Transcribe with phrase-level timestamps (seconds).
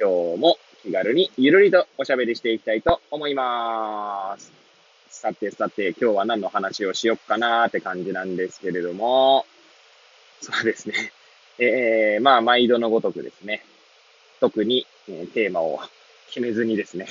[0.00, 4.52] 今日も気軽にゆるりとおしゃべりしていきたいと思いまーす。
[5.08, 9.46] さてさて、今日は何の話をしよっかなーって感じなんですけれども、
[10.40, 11.12] そうですね。
[11.58, 13.64] えー、まあ、毎度のごとくですね。
[14.40, 15.80] 特に、えー、テーマを
[16.26, 17.06] 決めずにですね、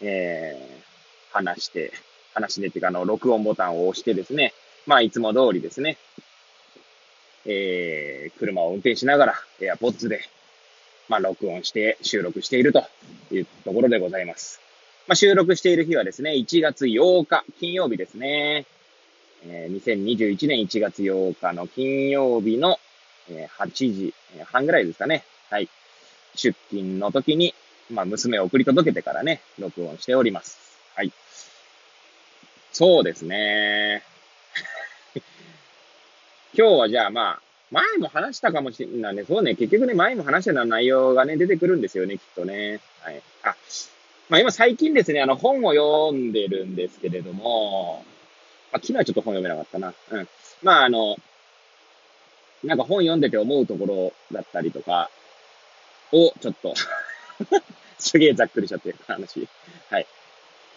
[0.00, 1.92] えー、話して、
[2.32, 4.54] 話してっていうか、あの、録音ボタンを押してですね、
[4.86, 5.98] まあ、いつも通りですね、
[7.44, 10.20] えー、車を運転しながら、エアポッツで、
[11.08, 12.84] まあ、録音して収録していると
[13.30, 14.60] いうところでございます。
[15.06, 18.66] まあ、収録している日はですね、1月8日、金曜日ですね。
[19.46, 22.78] えー、2021年1月8日の金曜日の、
[23.30, 25.24] えー、8時半ぐらいですかね。
[25.50, 25.68] はい。
[26.34, 27.54] 出勤の時に、
[27.90, 30.58] まあ、娘を送り届けてからね、録音しております。
[30.94, 31.12] はい。
[32.72, 34.02] そうですね。
[36.54, 39.24] 今日はじゃあまあ、前も話したかもしれないね。
[39.24, 39.54] そうね。
[39.54, 42.80] 結局ね、前も話した内容がね、出てくるんですよね、きっとね。
[43.00, 43.22] はい。
[43.42, 43.56] あ、
[44.28, 48.04] まあ今最近ですね、あの本を読んでるんですけれども、
[48.72, 49.94] あ昨日はちょっと本読めなかったな。
[50.10, 50.28] うん。
[50.62, 51.16] まああの、
[52.64, 55.10] なんか本読んでて思うところだったりとか
[56.12, 56.74] を、ちょっと
[57.98, 59.46] すげえざっくりしちゃってる話。
[59.90, 60.06] はい。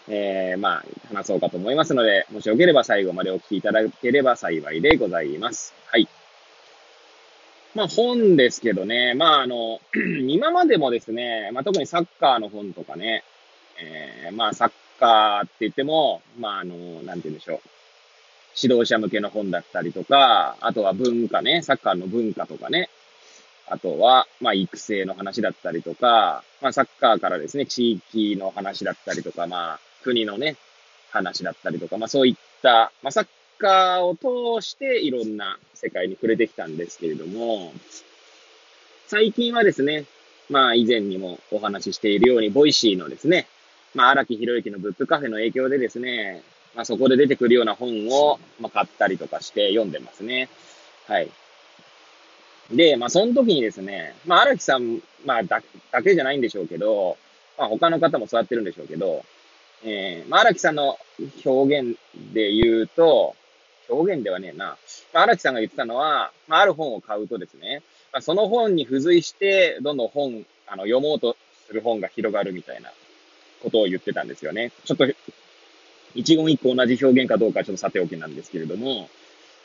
[0.08, 5.74] えー、まあ、話そうかと思いますので、もしよければ最後までお聞きいただければ幸いでございます。
[5.86, 6.08] はい。
[7.74, 9.80] まあ本ですけどね、まああの、
[10.28, 13.24] 今までもですね、まあ特にサッカーの本とかね、
[13.80, 17.60] えー、まあサッカーって言っても、まああの、なんて言うんでしょう。
[18.60, 22.90] 指導者向けの本だったりとか、あとは文化ね、サッカーの文化とかね、
[23.66, 30.56] あとは、まあ、育成の話だったりとか、まあ、サッカーからですね、地域の話だったりとか、まあ、国のね、
[31.10, 33.26] 話だったりとか、まあ、そういった、まあ、サッ
[33.62, 37.72] カーを通していろんな世界に触れてきたんですけれども、
[39.06, 40.04] 最近はですね、
[40.50, 43.46] まあ以前にもお話ししているように、 Voicy のですね、
[43.94, 46.42] まあ荒木博之のブックカフェの影響でですね、
[46.74, 50.48] まあそこで出てくるような本を、ま、買ったりとかして読んでますね。
[51.06, 51.30] はい。
[52.72, 55.62] で、まあその時にですね、まあ荒木さん、まあだ
[55.92, 57.16] だけじゃないんでしょうけど、
[57.56, 59.24] まあ他の方もそうやってるんでしょうけど、
[59.84, 60.98] えー、まあ荒木さんの
[61.44, 61.98] 表現
[62.32, 63.36] で言うと、
[63.88, 64.76] 表現ではねえな。
[65.12, 67.82] まあ、荒木さんが言ってたのは、まあ、ある本を買うとですね、
[68.12, 72.90] まあ、その本に付随して、どんどん本、あの、読もうとする本が広がるみたいな
[73.62, 74.72] ことを言ってたんですよね。
[74.84, 75.06] ちょっと、
[76.14, 79.08] 一言一句同じ表現かどうかちょっとさておきなんですけれども、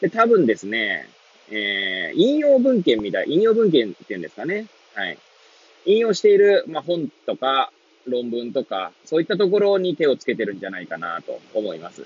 [0.02, 1.10] で、多分ですね、
[1.50, 4.68] えー、引用文献みたい、引用文献っていうんですかね。
[4.94, 5.18] はい。
[5.86, 7.72] 引用している、まあ、本とか、
[8.06, 12.06] 論文とか、そういったところに手をつけてるんじゃないかなと思います。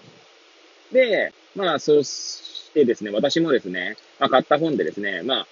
[0.92, 5.48] で、まあ、そしてですね、私もですね、まあ、買った本でですね、まあ、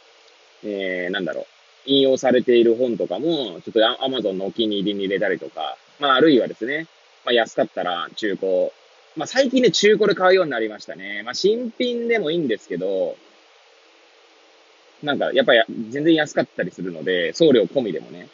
[0.63, 1.45] えー、なんだろう、
[1.85, 6.87] 引用されている本とかも、ちょっとアマゾンのお気に入りに入れたりとか、まあ、あるいはですね、
[7.25, 8.71] まあ、安かったら中古、
[9.15, 11.23] まあ、最近ね、中古で買うようになりましたね。
[11.23, 13.15] まあ、新品でもいいんですけど、
[15.03, 18.27] なんか、やっぱり全然安かったりするので、送料込みでもね、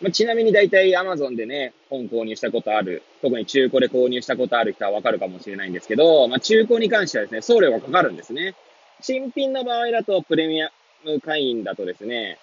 [0.00, 8.54] まあ、ちなみに大体 Amazon でね、本購入したことある、特に中古で購入したことある人はわかるかもしれないんですけど、まあ、中古に関してはですね、送料がかかるんですね。
[9.02, 10.70] 新品の場合だと、プレミア
[11.04, 12.38] ム会員だとですね、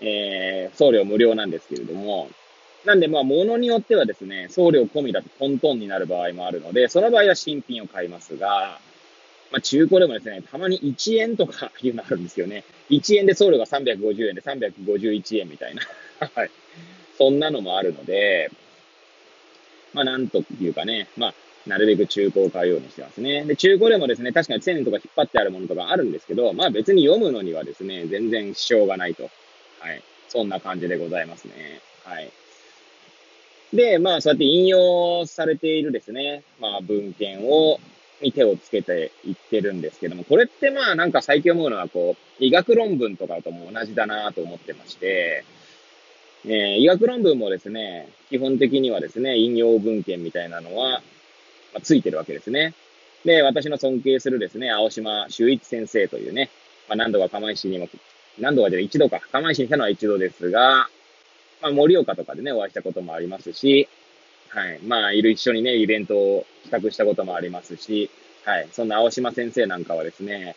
[0.00, 2.30] えー、送料無料なんですけれども、
[2.84, 8.78] なんでまあ、物によってはですね、送料込みだとトントンになる場合もあるので、その場合は新品を買いますが、
[9.50, 12.64] まあ、中古でもですね、たまに1円とかいうのあるんですよね。
[12.90, 15.82] 1円で送料が350円で351円みたいな。
[16.34, 16.50] はい。
[17.18, 18.50] そんなのもあるので、
[19.92, 21.34] まあなんというかね、まあ、
[21.66, 23.44] なるべく中古を買うようにしてますね。
[23.44, 29.24] で、中古でもですね、確かに線とか引っ張ってあるものとかあるんですけど、まあ別に読むのにはですね、全然支障がないと。
[29.24, 30.02] はい。
[30.28, 31.80] そんな感じでございますね。
[32.04, 32.30] はい。
[33.72, 37.80] で、まあそうやって引用されているですね、まあ文献を、
[38.22, 45.44] に手をつけていってるんですけども、これってまあなんか最近思うのはこう、医学論文とかとも同じだなと思ってまして、
[46.50, 51.02] えー、医学論文もですね、基本的にはですね、引用文献みたいなのは、
[51.74, 52.72] まあ、ついてるわけですね。
[53.26, 56.48] で、私の尊敬するですね、青島修一先生というね、
[56.88, 57.90] まあ、何度か釜石にも、
[58.38, 60.88] 何度かじゃ一度か、釜石に来たのは一度ですが、
[61.60, 63.86] まあ、盛岡とかでね、お会いしたこともありますし、
[64.48, 64.78] はい。
[64.80, 68.08] まあ、いる一緒にね、イベントを企画したこともありますし、
[68.44, 68.68] はい。
[68.72, 70.56] そんな青島先生なんかはですね、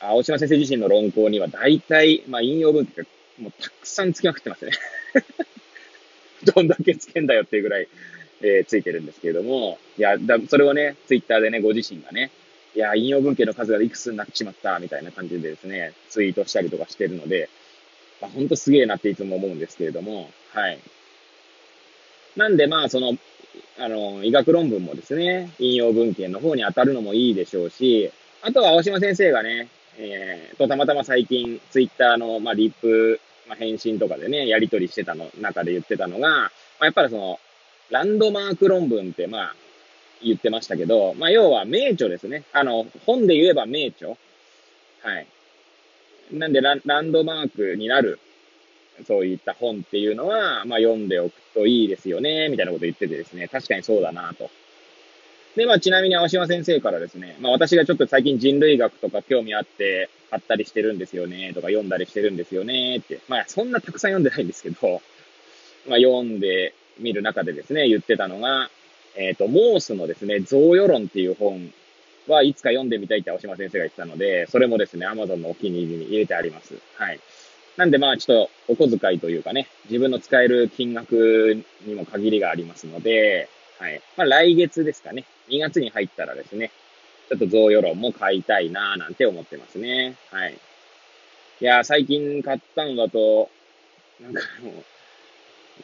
[0.00, 4.72] 青島先生自身の論考には大体、まあ、引用文献がもうたくさんつきまくってますね。
[6.54, 7.88] どんだけつけんだよっていうぐらい、
[8.42, 12.30] えー、ついてるんですけれども、いや、だそれをね、ツイッターでね、ご自身がね、
[12.74, 17.48] いや、引用文献の数がいくつになってしまった、みたいな感じでですね、ツイートしたりとかしてるので、
[18.20, 20.78] まあ、ほんとすげえなっていつも思うんですけれども、はい。
[22.36, 23.16] なんで、まあ、その、
[23.78, 28.10] あの、医学論文もですね、引用文献の方に当たるのもいいでしょうし、
[28.42, 29.68] あとは青島先生がね、
[29.98, 36.50] えー、と、たまたま最近、ツイッターの、まあ、リップ、まあ、返信とかでね、やり取りしてたの、中で言ってたのが、ま
[36.82, 37.40] あ、やっぱりその、
[37.90, 39.56] ランドマーク論文って、まあ、
[40.22, 42.44] 言ってましたけど、まあ、要は名著ですね。
[42.52, 44.10] あの、本で言えば名著。
[44.10, 44.16] は
[45.18, 45.26] い。
[46.30, 48.20] なんでラ、ランドマークになる、
[49.04, 54.48] そういった本っていうのは、まあ、読んでおくといいですよね、みたいなこと言っててですね、確かにそうだなと。
[55.56, 63.20] で、まあ、ちなみに青島先生からですね、まあ、私がちょっと最近人類学とか興味あって、買ったりしてるんですよね、とか読んだりしてるんですよね、って。
[63.28, 65.02] まあ、そんなたくさん読んでないんですけど、
[65.88, 68.70] まあ、読んでみる中でですね、言ってたのが、
[69.16, 71.72] えっ、ー、と、モースのですね、贈与論っていう本
[72.28, 76.74] はいつか読んでみたいって青島先生が言ってたので、それもですね、Amazon のお気に入りに入れてあります。
[76.94, 77.20] はい。
[77.76, 83.48] なんでまあちょっとお小遣いというかね、自分の使える金額にも限りがありますので、
[83.80, 84.02] はい。
[84.16, 85.24] まあ来月ですかね。
[85.48, 86.70] 2月に入ったらですね、
[87.30, 90.16] ちょっと贈与論も買いたいなぁなんて思ってますね。
[90.30, 90.58] はい。
[91.60, 93.50] いや、最近買ったのだと、
[94.20, 94.70] なんかも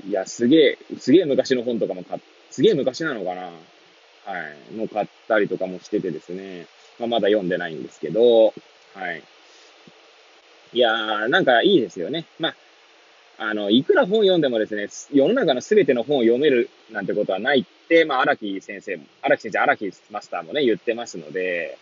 [0.05, 2.21] う、いや、すげえ、すげえ昔の本とかも買っ、
[2.51, 4.39] すげえ昔なのかなは
[4.73, 4.75] い。
[4.75, 6.67] もう買ったりとかもしててですね。
[6.99, 8.53] まあ、まだ読んでないんですけど、
[8.95, 9.23] はい。
[10.73, 12.27] いやー、なんかいいですよね。
[12.39, 12.57] まあ、
[13.39, 21.77] あの、いくら本読んでもですね、世の中のすべての本を読めるなんてことはないって、まあ、荒木先生も、荒木先生、荒木マスターもね、言ってますので、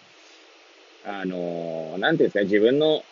[1.07, 3.05] あの、なんていうんですか、自分の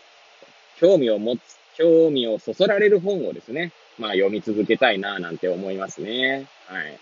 [0.78, 1.40] 興味を持つ、
[1.76, 6.46] 興味をそそられる本をですね、まあ、読み続けたいな、なんて思いますね。
[6.66, 6.98] はい。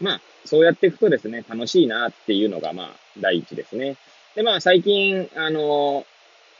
[0.00, 3.96] まあ、そうやっていくとですね、楽しいなっていうのが、まあ、第一ですね。
[4.34, 6.04] で、まあ、最近、あの、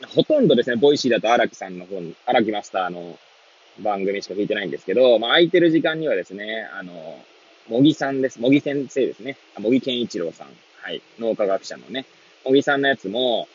[0.09, 3.19] ほとんどですね、 Voicy だと荒木さんの本、荒木マスターの
[3.81, 7.19] 番組しか聞いてないんですけど、まあ、空いてる時間にはですね、あの、
[7.69, 8.39] 茂木さんです。
[8.41, 9.37] 茂木先生ですね。
[9.59, 10.49] 茂木健一郎さん。
[10.83, 11.01] はい。
[11.19, 12.05] 脳科学者のね。
[12.45, 13.49] 茂木さんのやつも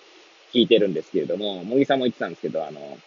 [0.52, 2.98] 聞いてるんですけれども、茂木さんも言ってたんですけど、あの、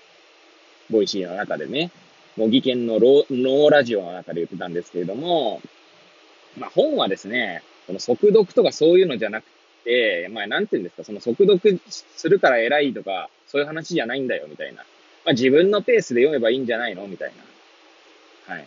[0.90, 1.90] Voicy の中でね、
[2.36, 5.60] 茂木健の脳ラジオの中で言ってたんですけれども、
[6.56, 9.44] まあ、本はですね、この速読とかそういうのじゃなく、
[10.30, 14.84] まあ、なんて言うんですか、その速読するから偉いとか、そういう話じゃないんだよ、みたいな。
[15.24, 17.06] まあ、自分のペースで読めばいいんじゃないの？
[17.06, 17.32] みたい
[18.48, 18.54] な。
[18.54, 18.66] はい。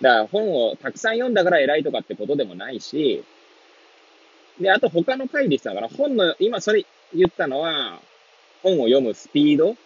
[0.00, 3.22] だから本をたくさん読んだから偉いとかってことでもないし、
[4.58, 6.84] で、あと他の回で言ってたから、本の、今それ
[7.14, 8.00] 言ったのは、
[8.62, 9.76] 本を読むスピード？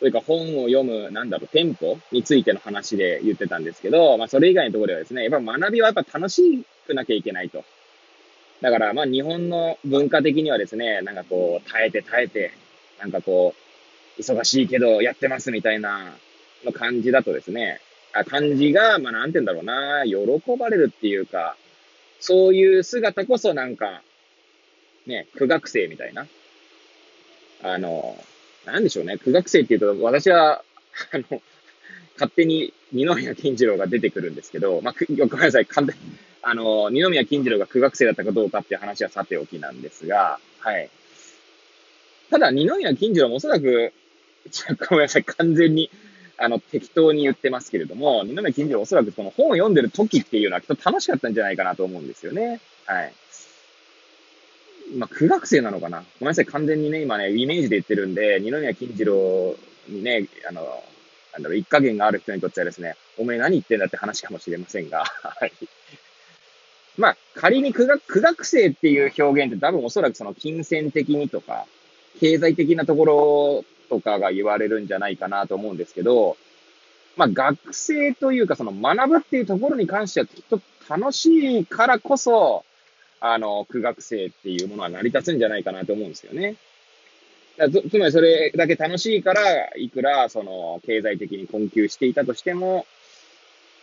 [0.00, 1.98] というか本を読む、なんだろう、テンポ？
[2.12, 7.64] についての話で言ってたんですけど、まあそれ以外のところではですね、やっぱ学びはやっぱ楽しくなきゃいけないと。
[8.60, 12.52] だからまあ日本の文化的にはですね、なんかこう、耐えて耐えて、
[12.98, 13.54] なんかこ
[14.18, 16.12] う、忙しいけどやってますみたいな
[16.64, 17.80] の感じだとですね、
[18.12, 21.56] あ感じが、まあなんて言うんだろうな、喜ばれるっていうか、
[22.20, 24.02] そういう姿こそなんか、
[25.06, 26.26] ね、苦学生みたいな。
[27.62, 28.16] あの、
[28.66, 29.18] なんでしょうね。
[29.18, 30.62] 苦学生って言うと、私は、
[31.12, 31.42] あの、
[32.14, 34.94] 勝手に二宮金次郎が出てくるんですけど、まあ、
[35.26, 35.66] ごめんなさい。
[35.66, 35.96] 完全
[36.48, 40.88] あの、二宮金次郎が苦学生だったかどうかっていう話はさておきなんですが、はい。
[42.30, 43.92] ただ、二宮金次郎もおそらく、
[44.88, 45.24] ごめんなさい。
[45.24, 45.90] 完全に、
[46.38, 52.60] あの、適当に言ってますけれども、二宮金次郎おそらくその本を読んでる時っていうのはきっと楽しかったんじゃないかなと思うんですよね。
[52.86, 53.12] はい。
[54.96, 56.46] まあ、苦学生なのかなごめんなさい。
[56.46, 59.54] 完全にね、今ね、イメージで言ってるんで、二宮金次郎
[59.86, 60.62] にね、あの、
[61.34, 65.52] なんだろう、一加減がある人にとってはですね、お前何言ってんだって話かもしれませんが、はい。
[66.98, 71.66] まあ、仮に苦学、苦学生っていう表現って多分おそらくその金銭的にとか、
[72.20, 76.36] 経済的なところとかが言われるんじゃないかなと思うんですけど、
[77.16, 82.64] まあ、学生というかその学ぶっていうところに関してはきっと楽しいからこそ、
[83.20, 86.56] あの、苦学生っていうものは成り立つんじゃないかなと思うんですよね。
[87.58, 92.86] つつまりそれだけ楽しいから、いくら、その、経済的に困窮していたとしても、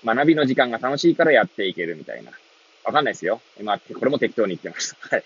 [0.05, 2.31] 学びの時間が楽しいからやっていけるみたいな。
[2.85, 3.41] わかんないですよ。
[3.61, 4.97] まあ、これも適当に言ってました。
[5.15, 5.23] はい。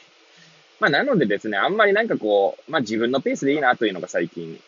[0.79, 4.59] まあ、なのでですね、あんまりなんかこう、まあ自分のペースでいいなというのが最近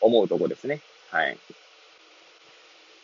[0.00, 0.80] 思うとこですね。
[1.10, 1.38] はい。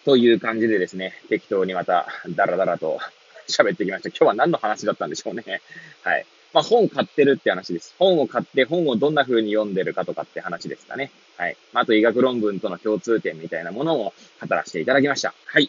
[0.05, 3.01] という感じでですね、適当にまた、ダラダラと
[3.49, 4.11] 喋ってきました。
[4.11, 5.63] 今日は何の話だったんでしょうね。
[6.03, 6.27] はい。
[6.53, 7.95] まあ、本買ってるって話です。
[7.99, 11.11] 本を買って本をどんな風に読んでるかとかって話ですかね。
[11.37, 11.57] はい。
[11.73, 15.35] まあと医学論文との共通点みたいなものを語らせていただきました。
[15.47, 15.69] はい。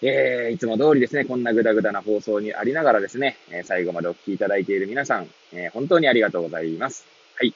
[0.00, 7.04] えー、いつも通りですね、こんなぐだぐだな放送にありながらですね、え、最後までお聞きいただいている皆さん、えー、本当にありがとうございます。
[7.34, 7.54] はい。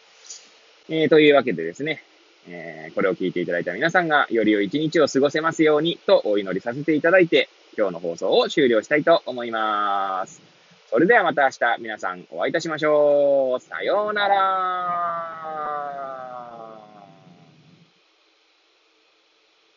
[0.88, 2.02] えー、というわけでですね、
[2.48, 10.42] え、これを聞いていただいた皆さんがより良い一日を過ごせますようにとお祈りさせていただいて、今日の放送を終了したいと思います。
[10.90, 13.60] それではまた明日皆さんお会いいたしましょう。
[13.60, 16.21] さようなら。